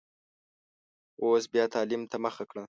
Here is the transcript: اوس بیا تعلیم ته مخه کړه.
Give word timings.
اوس 1.21 1.43
بیا 1.53 1.65
تعلیم 1.73 2.01
ته 2.11 2.17
مخه 2.25 2.43
کړه. 2.49 2.59